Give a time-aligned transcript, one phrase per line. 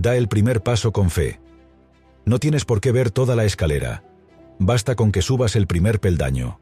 [0.00, 1.40] Da el primer paso con fe.
[2.24, 4.04] No tienes por qué ver toda la escalera.
[4.60, 6.60] Basta con que subas el primer peldaño.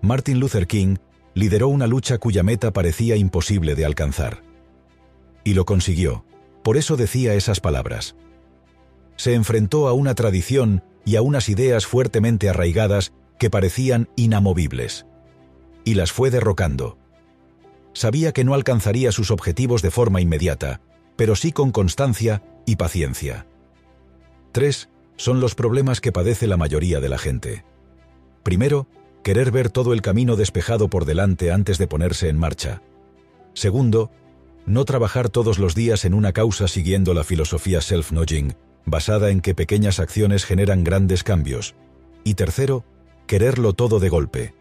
[0.00, 0.96] Martin Luther King
[1.34, 4.42] lideró una lucha cuya meta parecía imposible de alcanzar.
[5.44, 6.24] Y lo consiguió.
[6.64, 8.16] Por eso decía esas palabras.
[9.14, 15.06] Se enfrentó a una tradición y a unas ideas fuertemente arraigadas que parecían inamovibles.
[15.84, 16.98] Y las fue derrocando.
[17.92, 20.80] Sabía que no alcanzaría sus objetivos de forma inmediata,
[21.22, 23.46] pero sí con constancia y paciencia.
[24.50, 27.64] Tres son los problemas que padece la mayoría de la gente.
[28.42, 28.88] Primero,
[29.22, 32.82] querer ver todo el camino despejado por delante antes de ponerse en marcha.
[33.54, 34.10] Segundo,
[34.66, 39.54] no trabajar todos los días en una causa siguiendo la filosofía self-nudging, basada en que
[39.54, 41.76] pequeñas acciones generan grandes cambios.
[42.24, 42.84] Y tercero,
[43.28, 44.54] quererlo todo de golpe.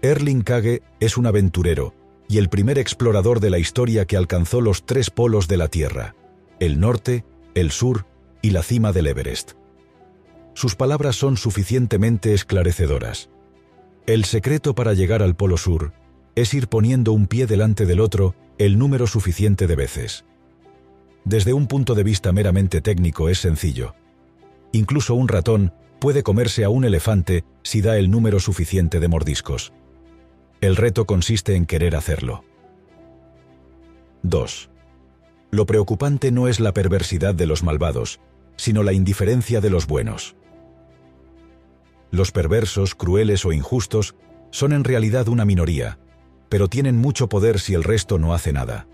[0.00, 1.99] Erling Kage es un aventurero
[2.30, 6.14] y el primer explorador de la historia que alcanzó los tres polos de la Tierra,
[6.60, 7.24] el norte,
[7.56, 8.06] el sur
[8.40, 9.54] y la cima del Everest.
[10.54, 13.30] Sus palabras son suficientemente esclarecedoras.
[14.06, 15.92] El secreto para llegar al Polo Sur
[16.36, 20.24] es ir poniendo un pie delante del otro el número suficiente de veces.
[21.24, 23.96] Desde un punto de vista meramente técnico es sencillo.
[24.70, 29.72] Incluso un ratón puede comerse a un elefante si da el número suficiente de mordiscos.
[30.60, 32.44] El reto consiste en querer hacerlo.
[34.22, 34.68] 2.
[35.50, 38.20] Lo preocupante no es la perversidad de los malvados,
[38.56, 40.36] sino la indiferencia de los buenos.
[42.10, 44.16] Los perversos, crueles o injustos
[44.50, 45.98] son en realidad una minoría,
[46.50, 48.86] pero tienen mucho poder si el resto no hace nada.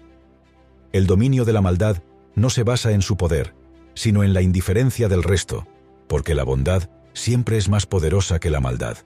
[0.93, 2.01] El dominio de la maldad
[2.37, 3.57] no se basa en su poder,
[3.95, 5.67] sino en la indiferencia del resto,
[6.07, 8.99] porque la bondad siempre es más poderosa que la maldad.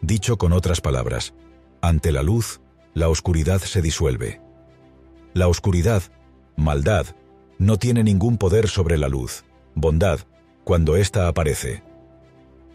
[0.00, 1.34] Dicho con otras palabras,
[1.88, 2.60] ante la luz,
[2.94, 4.40] la oscuridad se disuelve.
[5.34, 6.02] La oscuridad,
[6.56, 7.06] maldad,
[7.58, 10.20] no tiene ningún poder sobre la luz, bondad,
[10.64, 11.82] cuando ésta aparece.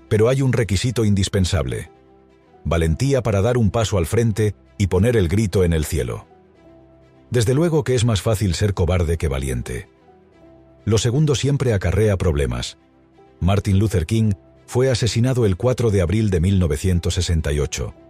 [0.10, 1.92] Pero hay un requisito indispensable.
[2.64, 6.28] Valentía para dar un paso al frente y poner el grito en el cielo.
[7.30, 9.90] Desde luego que es más fácil ser cobarde que valiente.
[10.86, 12.78] Lo segundo siempre acarrea problemas.
[13.40, 14.34] Martin Luther King
[14.66, 18.01] fue asesinado el 4 de abril de 1968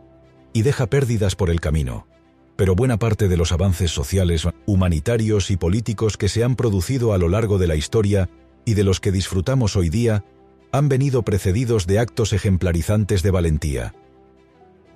[0.54, 2.08] y deja pérdidas por el camino,
[2.56, 7.18] pero buena parte de los avances sociales, humanitarios y políticos que se han producido a
[7.18, 8.30] lo largo de la historia
[8.66, 10.24] y de los que disfrutamos hoy día
[10.72, 13.94] han venido precedidos de actos ejemplarizantes de valentía.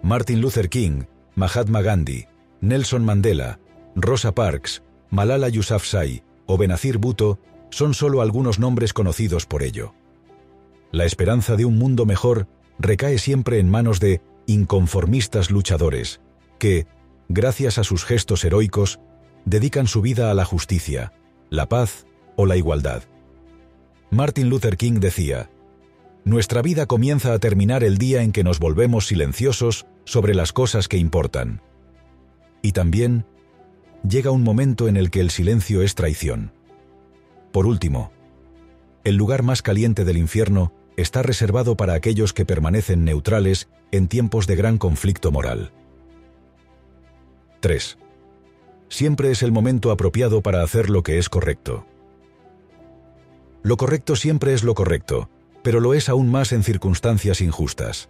[0.02, 1.04] Martin Luther King,
[1.36, 2.28] Mahatma Gandhi,
[2.62, 3.60] Nelson Mandela,
[3.96, 7.40] Rosa Parks, Malala Yousafzai o Benazir Bhutto
[7.72, 9.94] son solo algunos nombres conocidos por ello.
[10.92, 12.48] La esperanza de un mundo mejor
[12.80, 16.22] recae siempre en manos de inconformistas luchadores,
[16.60, 16.88] que,
[17.30, 19.00] gracias a sus gestos heroicos,
[19.46, 21.14] dedican su vida a la justicia,
[21.50, 23.04] la paz o la igualdad.
[24.12, 25.50] Martin Luther King decía,
[26.24, 30.88] nuestra vida comienza a terminar el día en que nos volvemos silenciosos sobre las cosas
[30.88, 31.62] que importan.
[32.62, 33.26] Y también
[34.08, 36.52] llega un momento en el que el silencio es traición.
[37.52, 38.12] Por último,
[39.04, 44.48] el lugar más caliente del infierno está reservado para aquellos que permanecen neutrales en tiempos
[44.48, 45.72] de gran conflicto moral.
[47.60, 47.98] 3.
[48.90, 51.86] Siempre es el momento apropiado para hacer lo que es correcto.
[53.64, 55.30] Lo correcto siempre es lo correcto,
[55.64, 58.10] pero lo es aún más en circunstancias injustas.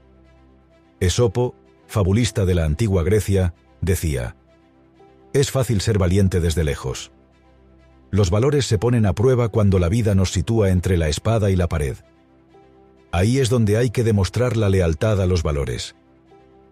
[1.00, 1.56] Esopo,
[1.88, 4.36] fabulista de la antigua Grecia, decía,
[5.32, 7.12] Es fácil ser valiente desde lejos.
[8.12, 11.56] Los valores se ponen a prueba cuando la vida nos sitúa entre la espada y
[11.56, 11.98] la pared.
[13.16, 15.96] Ahí es donde hay que demostrar la lealtad a los valores.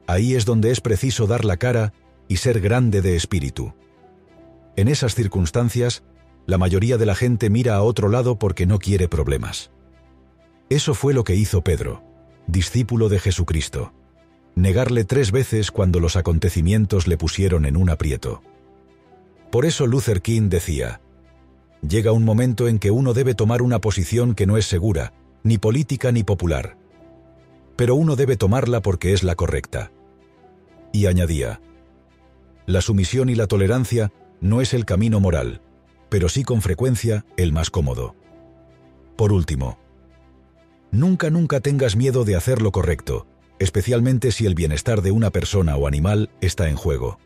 [0.07, 1.93] Ahí es donde es preciso dar la cara
[2.27, 3.73] y ser grande de espíritu.
[4.75, 6.03] En esas circunstancias,
[6.45, 9.71] la mayoría de la gente mira a otro lado porque no quiere problemas.
[10.69, 12.03] Eso fue lo que hizo Pedro,
[12.47, 13.93] discípulo de Jesucristo.
[14.53, 18.43] Negarle tres veces cuando los acontecimientos le pusieron en un aprieto.
[19.49, 20.99] Por eso Luther King decía,
[21.87, 25.13] llega un momento en que uno debe tomar una posición que no es segura,
[25.43, 26.77] ni política ni popular.
[27.75, 29.91] Pero uno debe tomarla porque es la correcta.
[30.91, 31.61] Y añadía,
[32.65, 34.11] la sumisión y la tolerancia
[34.41, 35.61] no es el camino moral,
[36.09, 38.15] pero sí con frecuencia el más cómodo.
[39.15, 39.77] Por último,
[40.93, 43.25] Nunca, nunca tengas miedo de hacer lo correcto,
[43.57, 47.17] especialmente si el bienestar de una persona o animal está en juego.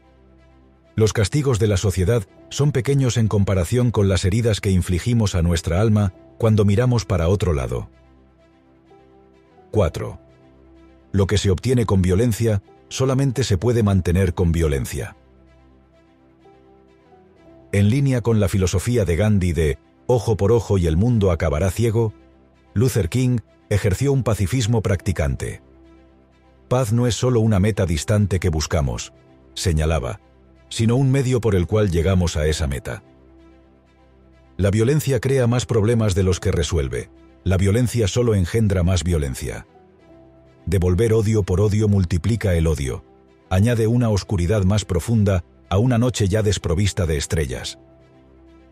[0.96, 5.42] Los castigos de la sociedad son pequeños en comparación con las heridas que infligimos a
[5.42, 7.90] nuestra alma cuando miramos para otro lado.
[9.72, 10.20] 4.
[11.12, 15.16] Lo que se obtiene con violencia solamente se puede mantener con violencia.
[17.72, 19.78] en línea con la filosofía de Gandhi de
[20.08, 22.14] ojo por ojo y el mundo acabará ciego,
[22.74, 25.62] Luther King ejerció un pacifismo practicante.
[26.70, 29.14] Paz no es solo una meta distante que buscamos,
[29.54, 30.20] señalaba,
[30.70, 33.04] sino un medio por el cual llegamos a esa meta.
[34.58, 37.10] La violencia crea más problemas de los que resuelve.
[37.44, 39.66] La violencia solo engendra más violencia.
[40.66, 43.06] Devolver odio por odio multiplica el odio.
[43.50, 47.80] Añade una oscuridad más profunda a una noche ya desprovista de estrellas.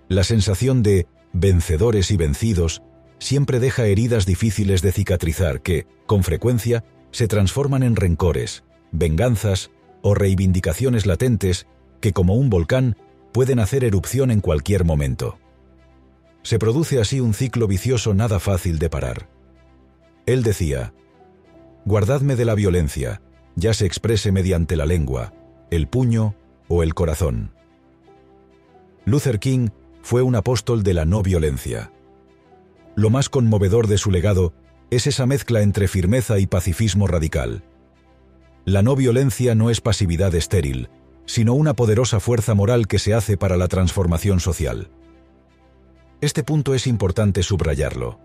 [0.10, 2.82] La sensación de vencedores y vencidos
[3.20, 9.72] siempre deja heridas difíciles de cicatrizar que, con frecuencia, se transforman en rencores, venganzas
[10.02, 11.66] o reivindicaciones latentes
[12.02, 12.98] que, como un volcán,
[13.32, 15.38] pueden hacer erupción en cualquier momento.
[16.46, 19.28] Se produce así un ciclo vicioso nada fácil de parar.
[20.28, 20.94] Él decía,
[21.86, 23.20] Guardadme de la violencia,
[23.56, 25.34] ya se exprese mediante la lengua,
[25.72, 26.36] el puño
[26.68, 27.52] o el corazón.
[29.06, 29.70] Luther King
[30.04, 31.92] fue un apóstol de la no violencia.
[32.96, 34.54] Lo más conmovedor de su legado
[34.92, 37.64] es esa mezcla entre firmeza y pacifismo radical.
[38.66, 40.90] La no violencia no es pasividad estéril,
[41.26, 44.92] sino una poderosa fuerza moral que se hace para la transformación social.
[46.22, 48.20] Este punto es importante subrayarlo.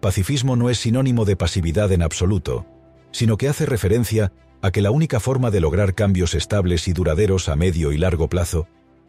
[0.00, 2.66] Pacifismo no es sinónimo de pasividad en absoluto,
[3.10, 4.32] sino que hace referencia
[4.62, 8.28] a que la única forma de lograr cambios estables y duraderos a medio y largo
[8.28, 8.66] plazo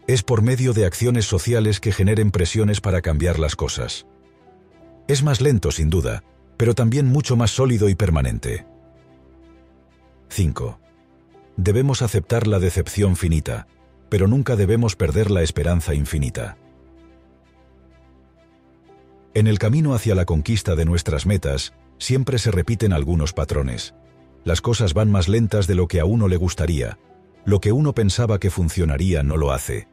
[0.07, 4.05] es por medio de acciones sociales que generen presiones para cambiar las cosas.
[5.07, 6.23] Es más lento, sin duda,
[6.57, 8.65] pero también mucho más sólido y permanente.
[10.29, 10.79] 5.
[11.57, 13.67] Debemos aceptar la decepción finita,
[14.09, 16.57] pero nunca debemos perder la esperanza infinita.
[19.35, 23.95] En el camino hacia la conquista de nuestras metas, siempre se repiten algunos patrones.
[24.43, 26.99] Las cosas van más lentas de lo que a uno le gustaría.
[27.45, 29.87] Lo que uno pensaba que funcionaría no lo hace.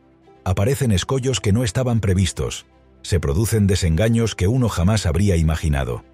[0.44, 2.66] Aparecen escollos que no estaban previstos,
[3.02, 6.04] se producen desengaños que uno jamás habría imaginado.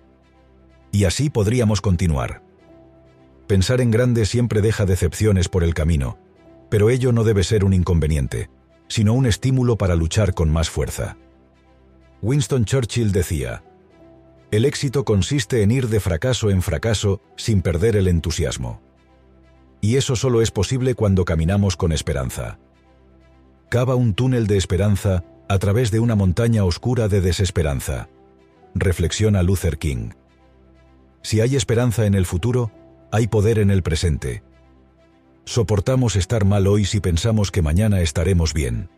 [0.92, 2.42] Y así podríamos continuar.
[3.46, 6.18] Pensar en grande siempre deja decepciones por el camino,
[6.68, 8.50] pero ello no debe ser un inconveniente,
[8.88, 11.16] sino un estímulo para luchar con más fuerza.
[12.22, 13.62] Winston Churchill decía,
[14.50, 18.80] El éxito consiste en ir de fracaso en fracaso sin perder el entusiasmo.
[19.80, 22.58] Y eso solo es posible cuando caminamos con esperanza.
[23.68, 28.08] Cava un túnel de esperanza a través de una montaña oscura de desesperanza.
[28.74, 30.10] Reflexiona Luther King.
[31.22, 32.70] Si hay esperanza en el futuro,
[33.12, 34.42] hay poder en el presente.
[35.44, 38.90] Soportamos estar mal hoy si pensamos que mañana estaremos bien.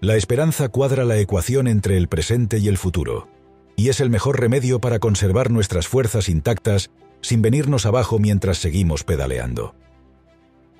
[0.00, 3.28] La esperanza cuadra la ecuación entre el presente y el futuro,
[3.76, 6.90] y es el mejor remedio para conservar nuestras fuerzas intactas
[7.22, 9.74] sin venirnos abajo mientras seguimos pedaleando.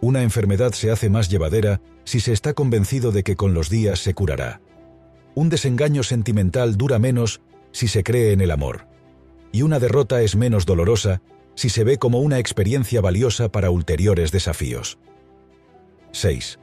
[0.02, 4.00] Una enfermedad se hace más llevadera si se está convencido de que con los días
[4.00, 4.60] se curará.
[5.34, 7.40] Un desengaño sentimental dura menos
[7.72, 8.86] si se cree en el amor.
[9.50, 11.22] Y una derrota es menos dolorosa
[11.54, 14.98] si se ve como una experiencia valiosa para ulteriores desafíos.
[16.12, 16.58] 6.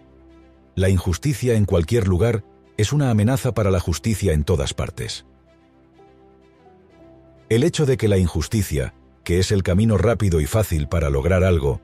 [0.75, 2.43] La injusticia en cualquier lugar
[2.77, 5.25] es una amenaza para la justicia en todas partes.
[7.49, 11.43] El hecho de que la injusticia, que es el camino rápido y fácil para lograr
[11.43, 11.81] algo,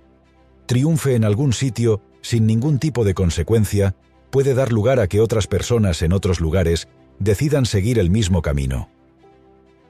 [0.66, 3.96] triunfe en algún sitio sin ningún tipo de consecuencia,
[4.32, 6.88] puede dar lugar a que otras personas en otros lugares
[7.20, 8.90] decidan seguir el mismo camino.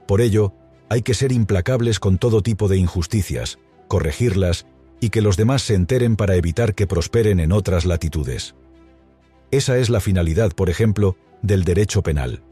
[0.06, 0.52] Por ello,
[0.90, 4.66] hay que ser implacables con todo tipo de injusticias, corregirlas
[5.00, 8.54] y que los demás se enteren para evitar que prosperen en otras latitudes.
[9.50, 12.42] Esa es la finalidad, por ejemplo, del derecho penal.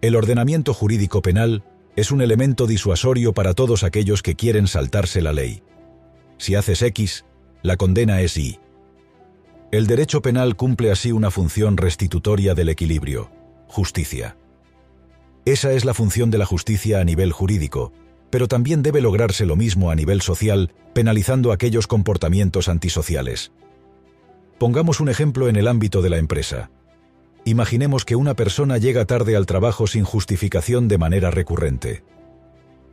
[0.00, 1.64] El ordenamiento jurídico penal
[1.96, 5.62] es un elemento disuasorio para todos aquellos que quieren saltarse la ley.
[6.38, 7.24] Si haces X,
[7.62, 8.60] la condena es Y.
[9.72, 13.30] El derecho penal cumple así una función restitutoria del equilibrio,
[13.66, 14.36] justicia.
[15.44, 17.92] Esa es la función de la justicia a nivel jurídico,
[18.30, 23.52] pero también debe lograrse lo mismo a nivel social, penalizando aquellos comportamientos antisociales.
[24.58, 26.70] Pongamos un ejemplo en el ámbito de la empresa.
[27.44, 32.02] Imaginemos que una persona llega tarde al trabajo sin justificación de manera recurrente.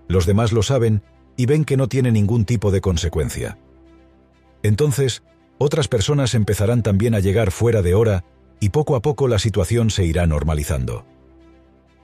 [0.07, 1.01] Los demás lo saben
[1.37, 3.57] y ven que no tiene ningún tipo de consecuencia.
[4.61, 5.23] Entonces,
[5.57, 8.25] otras personas empezarán también a llegar fuera de hora
[8.59, 11.05] y poco a poco la situación se irá normalizando.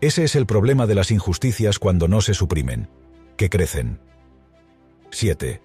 [0.02, 2.90] Ese es el problema de las injusticias cuando no se suprimen,
[3.36, 4.00] que crecen.
[5.12, 5.62] 7.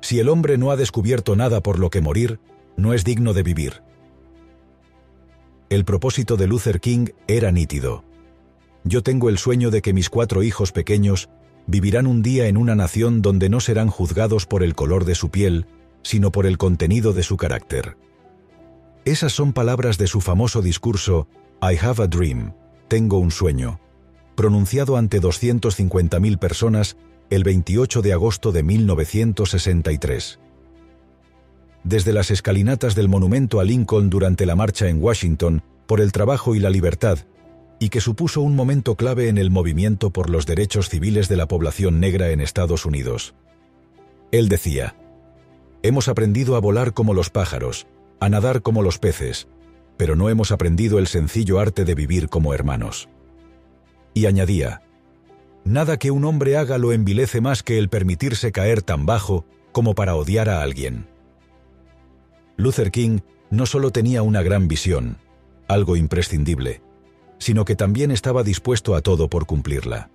[0.00, 2.38] Si el hombre no ha descubierto nada por lo que morir,
[2.76, 3.82] no es digno de vivir.
[5.68, 8.04] El propósito de Luther King era nítido.
[8.84, 11.28] Yo tengo el sueño de que mis cuatro hijos pequeños
[11.66, 15.30] vivirán un día en una nación donde no serán juzgados por el color de su
[15.30, 15.66] piel,
[16.02, 17.96] sino por el contenido de su carácter.
[19.04, 21.28] Esas son palabras de su famoso discurso
[21.60, 22.52] I have a dream,
[22.86, 23.80] tengo un sueño,
[24.36, 26.96] pronunciado ante 250.000 personas
[27.30, 30.38] el 28 de agosto de 1963.
[31.86, 36.56] Desde las escalinatas del monumento a Lincoln durante la marcha en Washington por el trabajo
[36.56, 37.20] y la libertad,
[37.78, 41.46] y que supuso un momento clave en el movimiento por los derechos civiles de la
[41.46, 43.36] población negra en Estados Unidos.
[44.32, 44.96] Él decía,
[45.84, 47.86] Hemos aprendido a volar como los pájaros,
[48.18, 49.46] a nadar como los peces,
[49.96, 53.08] pero no hemos aprendido el sencillo arte de vivir como hermanos.
[54.12, 54.82] Y añadía,
[55.64, 59.94] Nada que un hombre haga lo envilece más que el permitirse caer tan bajo como
[59.94, 61.14] para odiar a alguien.
[62.56, 63.20] Luther King
[63.50, 65.18] no solo tenía una gran visión,
[65.68, 66.82] algo imprescindible,
[67.38, 70.10] sino que también estaba dispuesto a todo por cumplirla.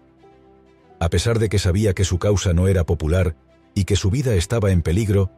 [1.00, 3.36] A pesar de que sabía que su causa no era popular
[3.74, 5.32] y que su vida estaba en peligro,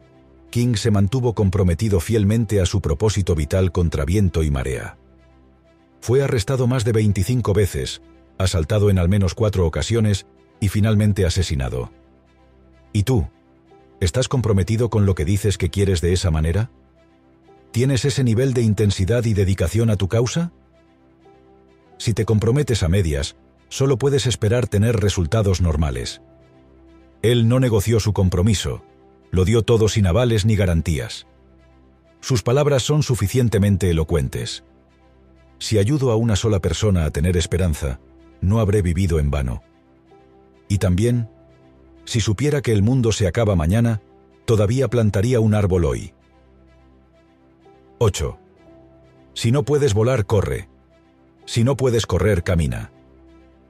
[0.50, 4.98] King se mantuvo comprometido fielmente a su propósito vital contra viento y marea.
[6.00, 8.01] Fue arrestado más de 25 veces,
[8.38, 10.25] asaltado en al menos cuatro ocasiones
[10.60, 11.91] y finalmente asesinado.
[12.91, 13.27] ¿Y tú?
[14.00, 16.69] ¿Estás comprometido con lo que dices que quieres de esa manera?
[17.74, 20.51] ¿Tienes ese nivel de intensidad y dedicación a tu causa?
[21.98, 23.36] Si te comprometes a medias,
[23.68, 26.22] solo puedes esperar tener resultados normales.
[27.24, 28.84] Él no negoció su compromiso,
[29.32, 31.25] lo dio todo sin avales ni garantías.
[32.22, 34.63] Sus palabras son suficientemente elocuentes.
[35.58, 38.00] Si ayudo a una sola persona a tener esperanza,
[38.39, 39.63] no habré vivido en vano.
[40.68, 41.27] Y también,
[42.06, 44.00] si supiera que el mundo se acaba mañana,
[44.46, 46.13] todavía plantaría un árbol hoy.
[48.03, 48.38] 8.
[49.33, 50.67] Si no puedes volar, corre.
[51.45, 52.91] Si no puedes correr, camina.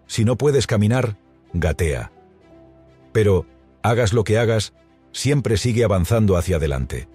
[0.08, 1.20] Si no puedes caminar,
[1.54, 2.12] gatea.
[3.12, 3.46] Pero,
[3.84, 4.74] hagas lo que hagas,
[5.12, 7.08] siempre sigue avanzando hacia adelante.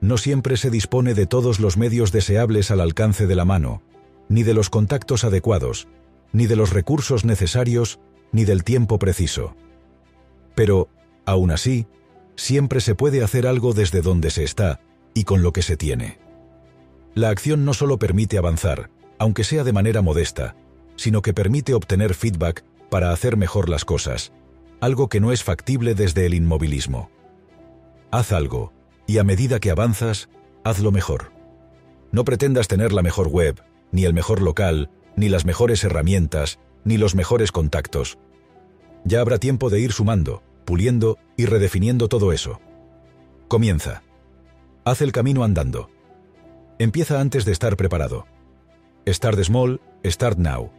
[0.00, 3.84] No siempre se dispone de todos los medios deseables al alcance de la mano,
[4.28, 5.86] ni de los contactos adecuados,
[6.32, 8.00] ni de los recursos necesarios,
[8.32, 9.54] ni del tiempo preciso.
[10.56, 10.88] Pero,
[11.24, 11.86] aún así,
[12.34, 14.80] siempre se puede hacer algo desde donde se está
[15.16, 16.18] y con lo que se tiene.
[17.14, 20.54] La acción no solo permite avanzar, aunque sea de manera modesta,
[20.96, 24.32] sino que permite obtener feedback para hacer mejor las cosas,
[24.78, 27.10] algo que no es factible desde el inmovilismo.
[28.10, 28.74] Haz algo,
[29.06, 30.28] y a medida que avanzas,
[30.64, 31.32] hazlo mejor.
[32.12, 36.98] No pretendas tener la mejor web, ni el mejor local, ni las mejores herramientas, ni
[36.98, 38.18] los mejores contactos.
[39.04, 42.60] Ya habrá tiempo de ir sumando, puliendo y redefiniendo todo eso.
[43.48, 44.02] Comienza.
[44.86, 45.90] Haz el camino andando.
[46.78, 48.28] Empieza antes de estar preparado.
[49.04, 50.70] Start small, start now.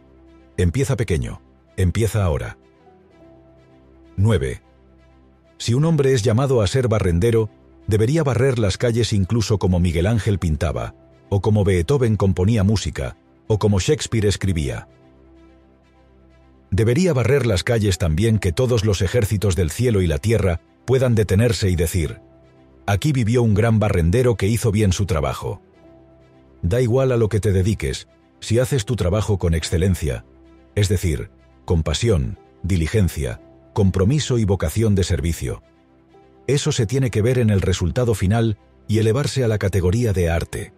[0.56, 1.42] Empieza pequeño.
[1.76, 2.56] Empieza ahora.
[4.16, 4.62] 9.
[5.58, 7.50] Si un hombre es llamado a ser barrendero,
[7.86, 10.94] debería barrer las calles incluso como Miguel Ángel pintaba,
[11.28, 14.88] o como Beethoven componía música, o como Shakespeare escribía.
[16.70, 21.14] Debería barrer las calles también que todos los ejércitos del cielo y la tierra puedan
[21.14, 22.22] detenerse y decir,
[22.88, 25.60] aquí vivió un gran barrendero que hizo bien su trabajo.
[26.62, 28.08] Da igual a lo que te dediques,
[28.40, 30.24] si haces tu trabajo con excelencia,
[30.74, 31.30] es decir,
[31.66, 33.42] con pasión, diligencia,
[33.74, 35.62] compromiso y vocación de servicio.
[36.46, 38.56] Eso se tiene que ver en el resultado final
[38.88, 40.72] y elevarse a la categoría de arte.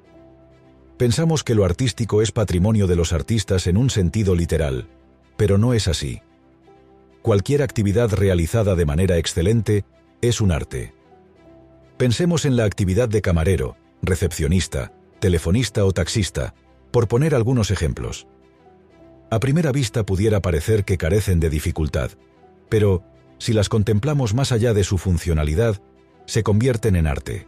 [0.96, 4.88] Pensamos que lo artístico es patrimonio de los artistas en un sentido literal,
[5.36, 6.22] pero no es así.
[7.22, 9.84] Cualquier actividad realizada de manera excelente
[10.20, 10.99] es un arte.
[12.00, 16.54] Pensemos en la actividad de camarero, recepcionista, telefonista o taxista,
[16.92, 18.26] por poner algunos ejemplos.
[19.30, 22.12] A primera vista pudiera parecer que carecen de dificultad,
[22.70, 23.04] pero,
[23.36, 25.82] si las contemplamos más allá de su funcionalidad,
[26.24, 27.46] se convierten en arte.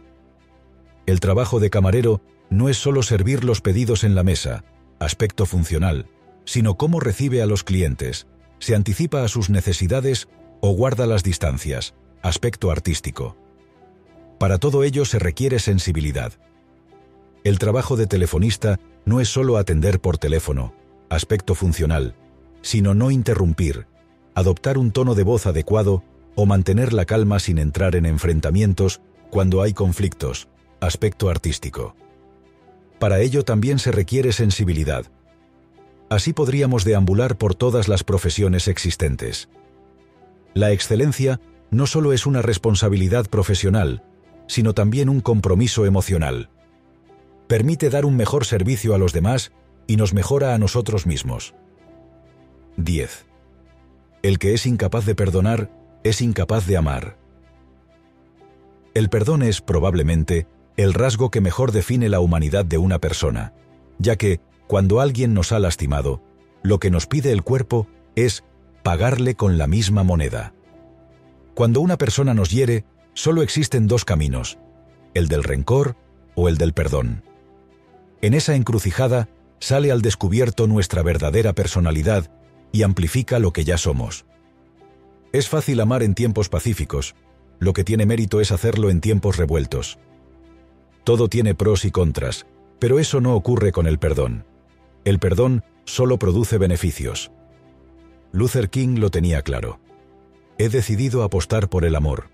[1.07, 4.65] El trabajo de camarero no es solo servir los pedidos en la mesa,
[4.99, 6.05] aspecto funcional,
[6.45, 8.27] sino cómo recibe a los clientes,
[8.59, 10.27] se anticipa a sus necesidades
[10.61, 13.42] o guarda las distancias, aspecto artístico.
[14.43, 16.33] Para todo ello se requiere sensibilidad.
[17.45, 20.75] El trabajo de telefonista no es solo atender por teléfono,
[21.07, 22.13] aspecto funcional,
[22.61, 23.87] sino no interrumpir,
[24.35, 26.03] adoptar un tono de voz adecuado
[26.35, 30.49] o mantener la calma sin entrar en enfrentamientos cuando hay conflictos,
[30.81, 31.95] aspecto artístico.
[32.99, 35.05] Para ello también se requiere sensibilidad.
[36.09, 39.47] Así podríamos deambular por todas las profesiones existentes.
[40.53, 41.39] La excelencia
[41.71, 44.03] no solo es una responsabilidad profesional,
[44.47, 46.49] sino también un compromiso emocional.
[47.47, 49.51] Permite dar un mejor servicio a los demás
[49.87, 51.53] y nos mejora a nosotros mismos.
[52.77, 53.25] 10.
[54.23, 55.69] El que es incapaz de perdonar
[56.03, 57.17] es incapaz de amar.
[58.93, 60.47] El perdón es, probablemente,
[60.77, 63.53] el rasgo que mejor define la humanidad de una persona,
[63.99, 66.21] ya que, cuando alguien nos ha lastimado,
[66.63, 68.43] lo que nos pide el cuerpo es
[68.81, 70.53] pagarle con la misma moneda.
[71.53, 74.57] Cuando una persona nos hiere, solo existen dos caminos,
[75.13, 75.95] el del rencor
[76.35, 77.23] o el del perdón.
[78.21, 79.29] En esa encrucijada
[79.59, 82.31] sale al descubierto nuestra verdadera personalidad
[82.71, 84.25] y amplifica lo que ya somos.
[85.31, 87.15] Es fácil amar en tiempos pacíficos,
[87.59, 89.99] lo que tiene mérito es hacerlo en tiempos revueltos.
[91.03, 92.45] Todo tiene pros y contras,
[92.79, 94.45] pero eso no ocurre con el perdón.
[95.05, 97.31] El perdón solo produce beneficios.
[98.31, 99.79] Luther King lo tenía claro.
[100.57, 102.32] He decidido apostar por el amor.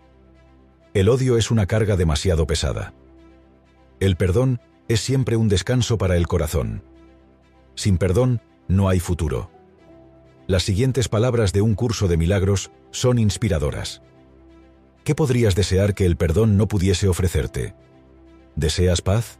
[0.99, 2.93] El odio es una carga demasiado pesada.
[4.01, 6.83] El perdón es siempre un descanso para el corazón.
[7.73, 9.49] Sin perdón, no hay futuro.
[10.45, 14.01] Las siguientes palabras de un curso de milagros son inspiradoras.
[15.05, 17.75] ¿Qué podrías desear que el perdón no pudiese ofrecerte?
[18.57, 19.39] ¿Deseas paz?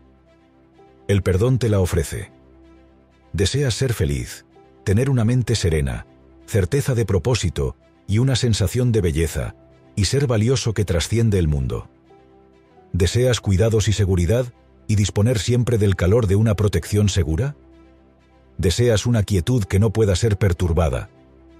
[1.09, 2.31] El perdón te la ofrece.
[3.33, 4.45] Deseas ser feliz,
[4.85, 6.07] tener una mente serena,
[6.45, 7.75] certeza de propósito
[8.07, 9.55] y una sensación de belleza,
[9.99, 11.89] y ser valioso que trasciende el mundo.
[12.93, 14.45] ¿Deseas cuidados y seguridad
[14.87, 17.57] y disponer siempre del calor de una protección segura?
[18.57, 21.09] ¿Deseas una quietud que no pueda ser perturbada,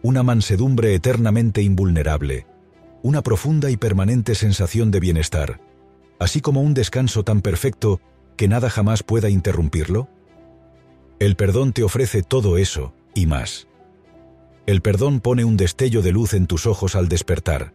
[0.04, 2.48] una mansedumbre eternamente invulnerable,
[3.04, 5.60] una profunda y permanente sensación de bienestar,
[6.18, 8.00] así como un descanso tan perfecto
[8.38, 10.08] que nada jamás pueda interrumpirlo?
[11.20, 13.68] El perdón te ofrece todo eso y más.
[14.66, 17.74] El perdón pone un destello de luz en tus ojos al despertar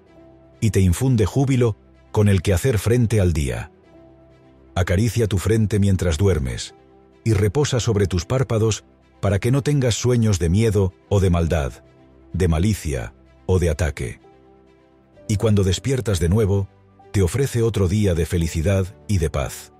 [0.64, 1.76] y te infunde júbilo
[2.10, 3.70] con el que hacer frente al día.
[4.74, 6.74] Acaricia tu frente mientras duermes
[7.22, 8.82] y reposa sobre tus párpados
[9.20, 11.84] para que no tengas sueños de miedo o de maldad,
[12.32, 13.12] de malicia
[13.44, 14.20] o de ataque.
[15.28, 16.66] Y cuando despiertas de nuevo,
[17.12, 19.74] te ofrece otro día de felicidad y de paz.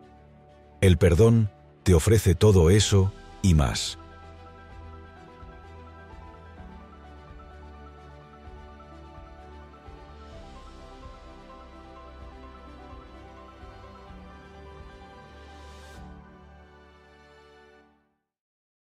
[0.83, 1.51] El perdón
[1.83, 3.11] te ofrece todo eso
[3.41, 3.99] y más.